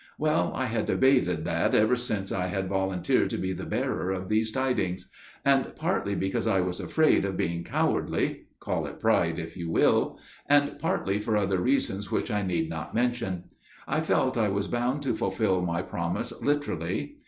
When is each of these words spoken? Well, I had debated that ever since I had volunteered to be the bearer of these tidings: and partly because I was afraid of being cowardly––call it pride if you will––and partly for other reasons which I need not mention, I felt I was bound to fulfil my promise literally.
Well, 0.17 0.51
I 0.55 0.65
had 0.65 0.87
debated 0.87 1.45
that 1.45 1.75
ever 1.75 1.95
since 1.95 2.31
I 2.31 2.47
had 2.47 2.67
volunteered 2.67 3.29
to 3.29 3.37
be 3.37 3.53
the 3.53 3.67
bearer 3.67 4.09
of 4.09 4.29
these 4.29 4.49
tidings: 4.49 5.07
and 5.45 5.75
partly 5.75 6.15
because 6.15 6.47
I 6.47 6.59
was 6.59 6.79
afraid 6.79 7.23
of 7.23 7.37
being 7.37 7.63
cowardly––call 7.63 8.87
it 8.87 8.99
pride 8.99 9.37
if 9.37 9.55
you 9.55 9.69
will––and 9.69 10.79
partly 10.79 11.19
for 11.19 11.37
other 11.37 11.61
reasons 11.61 12.09
which 12.09 12.31
I 12.31 12.41
need 12.41 12.67
not 12.67 12.95
mention, 12.95 13.43
I 13.87 14.01
felt 14.01 14.39
I 14.39 14.49
was 14.49 14.67
bound 14.67 15.03
to 15.03 15.15
fulfil 15.15 15.61
my 15.61 15.83
promise 15.83 16.33
literally. 16.41 17.17